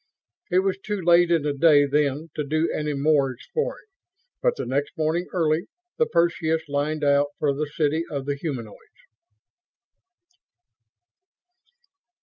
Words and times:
It 0.49 0.61
was 0.63 0.79
too 0.79 0.99
late 0.99 1.29
in 1.29 1.43
the 1.43 1.53
day 1.53 1.85
then 1.85 2.31
to 2.33 2.43
do 2.43 2.71
any 2.71 2.93
more 2.95 3.29
exploring; 3.29 3.85
but 4.41 4.55
the 4.55 4.65
next 4.65 4.97
morning, 4.97 5.27
early, 5.31 5.67
the 5.97 6.07
Perseus 6.07 6.63
lined 6.67 7.03
out 7.03 7.27
for 7.37 7.53
the 7.53 7.67
city 7.75 8.03
of 8.09 8.25
the 8.25 8.33
humanoids. 8.35 8.79